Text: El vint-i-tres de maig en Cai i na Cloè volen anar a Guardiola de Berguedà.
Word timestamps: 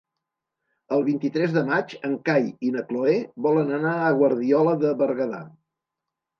El 0.95 1.03
vint-i-tres 1.09 1.53
de 1.57 1.63
maig 1.67 1.93
en 2.09 2.17
Cai 2.31 2.49
i 2.69 2.73
na 2.77 2.85
Cloè 2.89 3.15
volen 3.51 3.71
anar 3.79 3.95
a 4.01 4.11
Guardiola 4.23 4.77
de 4.89 4.99
Berguedà. 5.07 5.47